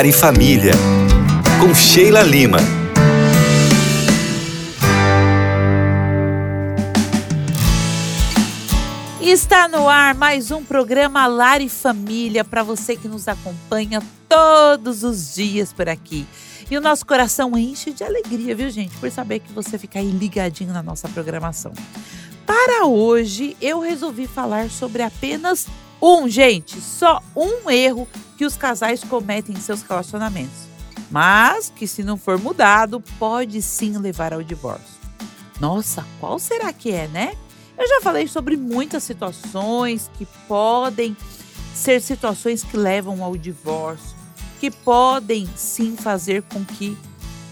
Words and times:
Lar 0.00 0.06
e 0.06 0.12
Família, 0.12 0.72
com 1.60 1.74
Sheila 1.74 2.22
Lima. 2.22 2.56
Está 9.20 9.68
no 9.68 9.86
ar 9.90 10.14
mais 10.14 10.50
um 10.50 10.64
programa 10.64 11.26
Lar 11.26 11.60
e 11.60 11.68
Família 11.68 12.42
para 12.42 12.62
você 12.62 12.96
que 12.96 13.08
nos 13.08 13.28
acompanha 13.28 14.02
todos 14.26 15.04
os 15.04 15.34
dias 15.34 15.70
por 15.70 15.86
aqui. 15.86 16.26
E 16.70 16.78
o 16.78 16.80
nosso 16.80 17.04
coração 17.04 17.54
enche 17.58 17.92
de 17.92 18.02
alegria, 18.02 18.56
viu, 18.56 18.70
gente, 18.70 18.96
por 18.96 19.10
saber 19.10 19.40
que 19.40 19.52
você 19.52 19.76
fica 19.76 19.98
aí 19.98 20.10
ligadinho 20.10 20.72
na 20.72 20.82
nossa 20.82 21.10
programação. 21.10 21.74
Para 22.46 22.86
hoje, 22.86 23.54
eu 23.60 23.80
resolvi 23.80 24.26
falar 24.26 24.70
sobre 24.70 25.02
apenas 25.02 25.66
um, 26.00 26.26
gente, 26.26 26.80
só 26.80 27.22
um 27.36 27.70
erro 27.70 28.08
que 28.40 28.46
os 28.46 28.56
casais 28.56 29.04
cometem 29.04 29.54
em 29.54 29.60
seus 29.60 29.82
relacionamentos, 29.82 30.66
mas 31.10 31.70
que, 31.76 31.86
se 31.86 32.02
não 32.02 32.16
for 32.16 32.38
mudado, 32.38 32.98
pode 33.18 33.60
sim 33.60 33.98
levar 33.98 34.32
ao 34.32 34.42
divórcio. 34.42 34.98
Nossa, 35.60 36.06
qual 36.18 36.38
será 36.38 36.72
que 36.72 36.90
é, 36.90 37.06
né? 37.08 37.34
Eu 37.76 37.86
já 37.86 38.00
falei 38.00 38.26
sobre 38.26 38.56
muitas 38.56 39.02
situações 39.02 40.10
que 40.16 40.24
podem 40.48 41.14
ser 41.74 42.00
situações 42.00 42.64
que 42.64 42.78
levam 42.78 43.22
ao 43.22 43.36
divórcio 43.36 44.16
que 44.58 44.70
podem 44.70 45.46
sim 45.54 45.94
fazer 45.94 46.42
com 46.44 46.64
que 46.64 46.96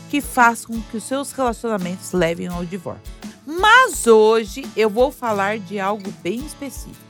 que 0.09 0.23
façam 0.23 0.75
com 0.75 0.81
que 0.81 0.97
os 0.97 1.05
seus 1.05 1.33
relacionamentos 1.33 2.13
levem 2.13 2.47
ao 2.47 2.65
divórcio. 2.65 3.13
Mas 3.47 4.07
hoje 4.07 4.67
eu 4.75 4.89
vou 4.89 5.13
falar 5.13 5.59
de 5.59 5.79
algo 5.79 6.11
bem 6.23 6.39
específico. 6.39 7.08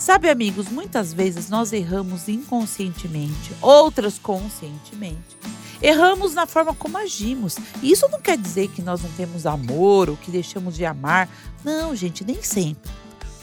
Sabe, 0.00 0.28
amigos, 0.28 0.68
muitas 0.68 1.12
vezes 1.12 1.48
nós 1.48 1.72
erramos 1.72 2.28
inconscientemente, 2.28 3.52
outras 3.62 4.18
conscientemente. 4.18 5.36
Erramos 5.80 6.34
na 6.34 6.46
forma 6.46 6.74
como 6.74 6.98
agimos. 6.98 7.56
E 7.80 7.92
isso 7.92 8.08
não 8.08 8.20
quer 8.20 8.36
dizer 8.36 8.68
que 8.68 8.82
nós 8.82 9.02
não 9.02 9.10
temos 9.12 9.46
amor 9.46 10.10
ou 10.10 10.16
que 10.16 10.30
deixamos 10.30 10.74
de 10.74 10.84
amar. 10.84 11.28
Não, 11.64 11.94
gente, 11.94 12.24
nem 12.24 12.42
sempre. 12.42 12.90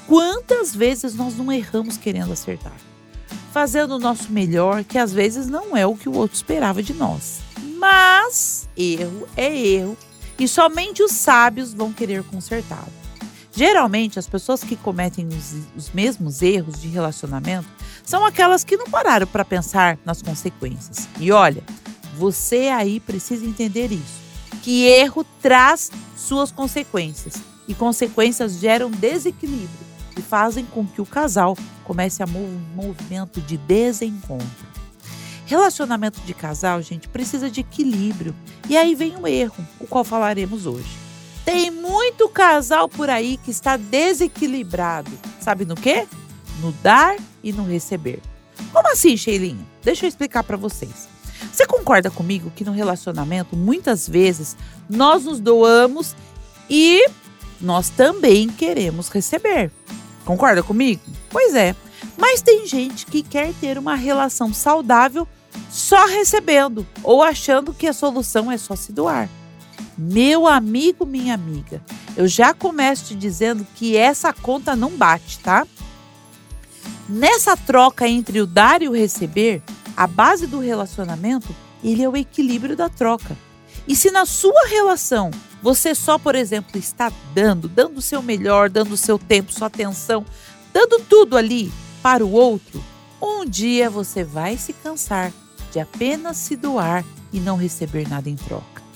Quantas 0.05 0.75
vezes 0.75 1.15
nós 1.15 1.37
não 1.37 1.51
erramos 1.51 1.95
querendo 1.95 2.33
acertar? 2.33 2.75
fazendo 3.57 3.95
o 3.95 3.99
nosso 3.99 4.31
melhor, 4.31 4.83
que 4.83 4.99
às 4.99 5.11
vezes 5.11 5.47
não 5.47 5.75
é 5.75 5.83
o 5.83 5.95
que 5.95 6.07
o 6.07 6.15
outro 6.15 6.35
esperava 6.35 6.83
de 6.83 6.93
nós. 6.93 7.39
Mas 7.79 8.69
erro 8.77 9.27
é 9.35 9.57
erro 9.57 9.97
e 10.37 10.47
somente 10.47 11.01
os 11.01 11.11
sábios 11.11 11.73
vão 11.73 11.91
querer 11.91 12.23
consertá-lo. 12.23 12.96
Geralmente, 13.57 14.19
as 14.19 14.27
pessoas 14.27 14.63
que 14.63 14.75
cometem 14.75 15.27
os, 15.29 15.55
os, 15.75 15.89
mesmos 15.91 16.43
erros 16.43 16.79
de 16.79 16.89
relacionamento 16.89 17.67
são 18.03 18.23
aquelas 18.23 18.63
que 18.63 18.77
não 18.77 18.85
pararam 18.85 19.25
para 19.25 19.43
pensar 19.43 19.97
nas 20.05 20.21
consequências. 20.21 21.09
E 21.19 21.31
olha, 21.31 21.63
você 22.15 22.67
aí 22.67 22.99
precisa 22.99 23.47
entender 23.47 23.91
isso: 23.91 24.21
que 24.61 24.85
erro 24.85 25.25
traz 25.41 25.89
suas 26.15 26.51
consequências 26.51 27.41
e 27.67 27.73
consequências 27.73 28.59
geram 28.59 28.91
desequilíbrio 28.91 29.87
e 30.15 30.21
fazem 30.21 30.63
com 30.63 30.85
que 30.85 31.01
o 31.01 31.05
casal 31.05 31.57
comece 31.83 32.21
a 32.21 32.27
um 32.27 32.61
movimento 32.75 33.41
de 33.41 33.57
desencontro. 33.57 34.67
Relacionamento 35.47 36.21
de 36.21 36.33
casal, 36.35 36.79
gente, 36.83 37.07
precisa 37.07 37.49
de 37.49 37.61
equilíbrio. 37.61 38.35
E 38.69 38.77
aí 38.77 38.93
vem 38.93 39.15
o 39.15 39.27
erro, 39.27 39.65
o 39.79 39.87
qual 39.87 40.03
falaremos 40.03 40.67
hoje. 40.67 41.06
Tem 41.47 41.71
muito 41.71 42.27
casal 42.27 42.89
por 42.89 43.09
aí 43.09 43.37
que 43.37 43.51
está 43.51 43.77
desequilibrado. 43.77 45.09
Sabe 45.39 45.63
no 45.63 45.75
quê? 45.75 46.05
No 46.59 46.73
dar 46.83 47.15
e 47.41 47.53
no 47.53 47.63
receber. 47.63 48.19
Como 48.73 48.85
assim, 48.91 49.15
Sheilinha? 49.15 49.65
Deixa 49.81 50.03
eu 50.03 50.09
explicar 50.09 50.43
para 50.43 50.57
vocês. 50.57 51.07
Você 51.49 51.65
concorda 51.65 52.11
comigo 52.11 52.51
que 52.53 52.65
no 52.65 52.73
relacionamento, 52.73 53.55
muitas 53.55 54.09
vezes, 54.09 54.57
nós 54.89 55.23
nos 55.23 55.39
doamos 55.39 56.17
e 56.69 57.07
nós 57.61 57.87
também 57.87 58.49
queremos 58.49 59.07
receber. 59.07 59.71
Concorda 60.25 60.61
comigo? 60.61 61.01
Pois 61.29 61.55
é. 61.55 61.73
Mas 62.17 62.41
tem 62.41 62.67
gente 62.67 63.05
que 63.05 63.23
quer 63.23 63.53
ter 63.53 63.77
uma 63.77 63.95
relação 63.95 64.53
saudável 64.53 65.25
só 65.69 66.07
recebendo 66.07 66.85
ou 67.01 67.23
achando 67.23 67.73
que 67.73 67.87
a 67.87 67.93
solução 67.93 68.51
é 68.51 68.57
só 68.57 68.75
se 68.75 68.91
doar. 68.91 69.29
Meu 69.97 70.47
amigo, 70.47 71.07
minha 71.07 71.33
amiga, 71.33 71.81
eu 72.15 72.27
já 72.27 72.53
começo 72.53 73.05
te 73.05 73.15
dizendo 73.15 73.65
que 73.75 73.97
essa 73.97 74.31
conta 74.31 74.75
não 74.75 74.91
bate, 74.91 75.39
tá? 75.39 75.65
Nessa 77.09 77.57
troca 77.57 78.07
entre 78.07 78.39
o 78.39 78.45
dar 78.45 78.83
e 78.83 78.87
o 78.87 78.93
receber, 78.93 79.63
a 79.95 80.05
base 80.05 80.45
do 80.45 80.59
relacionamento, 80.59 81.55
ele 81.83 82.03
é 82.03 82.09
o 82.09 82.15
equilíbrio 82.15 82.75
da 82.75 82.89
troca. 82.89 83.35
E 83.87 83.95
se 83.95 84.11
na 84.11 84.25
sua 84.27 84.67
relação 84.67 85.31
você 85.63 85.95
só, 85.95 86.19
por 86.19 86.35
exemplo, 86.35 86.77
está 86.77 87.11
dando, 87.33 87.67
dando 87.67 87.97
o 87.97 88.01
seu 88.01 88.21
melhor, 88.21 88.69
dando 88.69 88.91
o 88.91 88.97
seu 88.97 89.17
tempo, 89.17 89.51
sua 89.51 89.65
atenção, 89.65 90.23
dando 90.71 90.99
tudo 91.09 91.35
ali 91.35 91.71
para 92.03 92.23
o 92.23 92.31
outro, 92.31 92.83
um 93.19 93.43
dia 93.43 93.89
você 93.89 94.23
vai 94.23 94.57
se 94.57 94.73
cansar 94.73 95.33
de 95.71 95.79
apenas 95.79 96.37
se 96.37 96.55
doar 96.55 97.03
e 97.33 97.39
não 97.39 97.57
receber 97.57 98.07
nada 98.07 98.29
em 98.29 98.35
troca. 98.35 98.86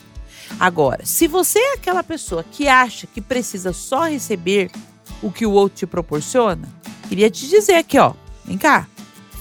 Agora, 0.62 1.08
se 1.08 1.28
você 1.28 1.58
é 1.58 1.74
aquela 1.74 2.04
pessoa 2.04 2.44
que 2.44 2.68
acha 2.68 3.08
que 3.08 3.20
precisa 3.20 3.74
só 3.74 4.04
receber 4.04 4.70
o 5.20 5.32
que 5.32 5.44
o 5.44 5.52
outro 5.52 5.80
te 5.80 5.88
proporciona, 5.88 6.70
queria 7.10 7.32
te 7.32 7.50
dizer 7.50 7.78
aqui, 7.78 7.98
ó, 7.98 8.14
vem 8.46 8.60
cá, 8.60 8.88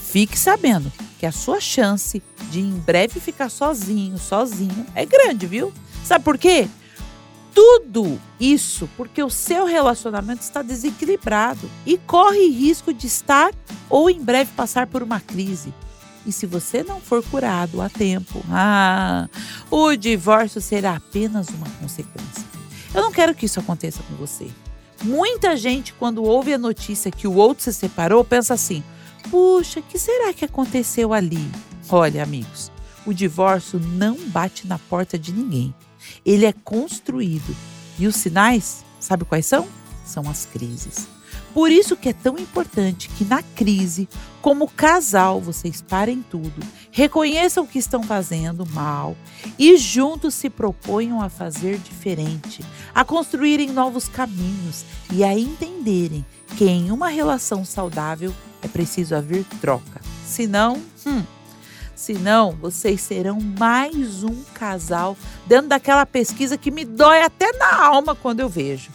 fique 0.01 0.39
sabendo 0.39 0.91
que 1.19 1.27
a 1.27 1.31
sua 1.31 1.61
chance 1.61 2.23
de 2.51 2.61
em 2.61 2.73
breve 2.73 3.21
ficar 3.21 3.51
sozinho, 3.51 4.17
sozinho, 4.17 4.87
é 4.95 5.05
grande, 5.05 5.47
viu? 5.47 5.71
Sabe 6.03 6.25
por 6.25 6.39
quê? 6.39 6.67
tudo 7.53 8.19
isso 8.39 8.89
porque 8.97 9.23
o 9.23 9.29
seu 9.29 9.67
relacionamento 9.67 10.41
está 10.41 10.63
desequilibrado 10.63 11.69
e 11.85 11.99
corre 11.99 12.49
risco 12.49 12.95
de 12.95 13.07
estar 13.07 13.53
ou 13.91 14.09
em 14.09 14.23
breve 14.23 14.51
passar 14.57 14.87
por 14.87 15.03
uma 15.03 15.21
crise. 15.21 15.75
E 16.27 16.33
se 16.33 16.47
você 16.47 16.83
não 16.83 17.01
for 17.01 17.23
curado 17.25 17.81
a 17.81 17.89
tempo, 17.89 18.45
ah, 18.51 19.29
o 19.71 19.97
divórcio 19.97 20.61
será 20.61 20.97
apenas 20.97 21.49
uma 21.49 21.69
consequência. 21.81 22.45
Eu 22.95 23.03
não 23.03 23.13
quero 23.13 23.35
que 23.35 23.47
isso 23.47 23.61
aconteça 23.61 24.03
com 24.03 24.15
você. 24.17 24.49
Muita 25.03 25.57
gente, 25.57 25.95
quando 25.95 26.23
ouve 26.23 26.53
a 26.53 26.59
notícia 26.59 27.11
que 27.11 27.27
o 27.27 27.35
outro 27.35 27.65
se 27.65 27.73
separou, 27.73 28.25
pensa 28.25 28.55
assim: 28.55 28.83
puxa, 29.31 29.81
que 29.81 29.99
será 29.99 30.33
que 30.33 30.45
aconteceu 30.45 31.15
ali? 31.15 31.51
Olha, 31.89 32.23
amigos, 32.23 32.71
o 33.07 33.15
divórcio 33.15 33.81
não 33.81 34.17
bate 34.29 34.67
na 34.67 34.79
porta 34.79 35.19
de 35.19 35.33
ninguém 35.33 35.75
ele 36.25 36.47
é 36.47 36.53
construído. 36.53 37.55
E 37.99 38.07
os 38.07 38.17
sinais, 38.17 38.85
sabe 38.99 39.25
quais 39.25 39.47
são? 39.47 39.69
São 40.05 40.29
as 40.29 40.47
crises. 40.47 41.07
Por 41.53 41.71
isso 41.71 41.97
que 41.97 42.09
é 42.09 42.13
tão 42.13 42.39
importante 42.39 43.09
que 43.09 43.25
na 43.25 43.43
crise, 43.43 44.09
como 44.41 44.69
casal, 44.69 45.41
vocês 45.41 45.83
parem 45.83 46.25
tudo, 46.31 46.63
reconheçam 46.91 47.65
o 47.65 47.67
que 47.67 47.79
estão 47.79 48.03
fazendo 48.03 48.65
mal 48.67 49.17
e 49.59 49.77
juntos 49.77 50.35
se 50.35 50.49
proponham 50.49 51.21
a 51.21 51.29
fazer 51.29 51.79
diferente, 51.79 52.65
a 52.95 53.05
construírem 53.05 53.71
novos 53.71 54.09
caminhos 54.09 54.85
e 55.13 55.25
a 55.25 55.37
entenderem 55.37 56.25
que 56.57 56.65
em 56.65 56.91
uma 56.91 57.09
relação 57.09 57.65
saudável 57.65 58.35
é 58.63 58.69
preciso 58.69 59.15
haver 59.15 59.45
troca. 59.61 60.01
Senão, 60.25 60.81
hum, 61.07 61.23
Senão, 62.01 62.53
vocês 62.53 63.03
serão 63.03 63.39
mais 63.39 64.25
um 64.25 64.43
casal 64.55 65.19
dentro 65.47 65.69
daquela 65.69 66.07
pesquisa 66.07 66.57
que 66.57 66.71
me 66.71 66.83
dói 66.83 67.21
até 67.21 67.53
na 67.59 67.85
alma 67.85 68.15
quando 68.15 68.41
eu 68.41 68.49
vejo. 68.49 68.91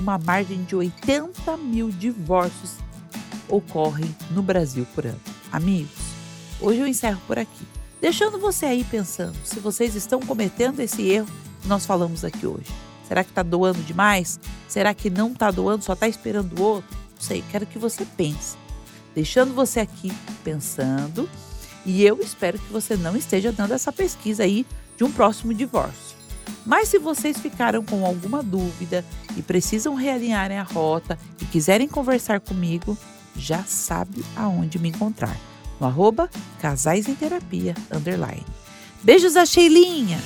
Uma 0.00 0.16
margem 0.16 0.64
de 0.64 0.74
80 0.74 1.58
mil 1.58 1.90
divórcios 1.90 2.76
ocorrem 3.46 4.16
no 4.30 4.42
Brasil 4.42 4.86
por 4.94 5.04
ano. 5.04 5.20
Amigos, 5.52 5.92
hoje 6.58 6.80
eu 6.80 6.86
encerro 6.86 7.20
por 7.26 7.38
aqui. 7.38 7.66
Deixando 8.00 8.38
você 8.38 8.64
aí 8.64 8.82
pensando 8.82 9.36
se 9.44 9.60
vocês 9.60 9.94
estão 9.94 10.18
cometendo 10.20 10.80
esse 10.80 11.06
erro 11.06 11.28
que 11.60 11.68
nós 11.68 11.84
falamos 11.84 12.24
aqui 12.24 12.46
hoje. 12.46 12.72
Será 13.06 13.22
que 13.22 13.30
está 13.30 13.42
doando 13.42 13.82
demais? 13.82 14.40
Será 14.66 14.94
que 14.94 15.10
não 15.10 15.32
está 15.32 15.50
doando, 15.50 15.84
só 15.84 15.92
está 15.92 16.08
esperando 16.08 16.58
o 16.58 16.62
outro? 16.62 16.96
Não 17.16 17.20
sei, 17.20 17.44
quero 17.50 17.66
que 17.66 17.78
você 17.78 18.06
pense. 18.06 18.56
Deixando 19.14 19.52
você 19.52 19.80
aqui 19.80 20.10
pensando 20.42 21.28
e 21.84 22.06
eu 22.06 22.18
espero 22.20 22.58
que 22.58 22.72
você 22.72 22.96
não 22.96 23.14
esteja 23.14 23.52
dando 23.52 23.74
essa 23.74 23.92
pesquisa 23.92 24.44
aí 24.44 24.64
de 24.96 25.04
um 25.04 25.12
próximo 25.12 25.52
divórcio. 25.52 26.19
Mas 26.64 26.88
se 26.88 26.98
vocês 26.98 27.38
ficaram 27.38 27.84
com 27.84 28.04
alguma 28.04 28.42
dúvida 28.42 29.04
e 29.36 29.42
precisam 29.42 29.94
realinharem 29.94 30.58
a 30.58 30.62
rota 30.62 31.18
e 31.40 31.44
quiserem 31.44 31.88
conversar 31.88 32.40
comigo, 32.40 32.96
já 33.36 33.62
sabe 33.64 34.24
aonde 34.36 34.78
me 34.78 34.88
encontrar. 34.88 35.36
No 35.80 35.86
arroba 35.86 36.28
Casais 36.60 37.08
em 37.08 37.14
Terapia, 37.14 37.74
underline. 37.90 38.44
Beijos 39.02 39.36
a 39.36 39.46
Sheilinha! 39.46 40.18